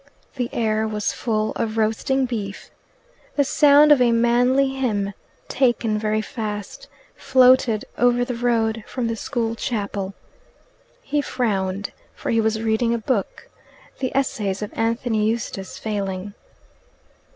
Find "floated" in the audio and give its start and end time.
7.15-7.85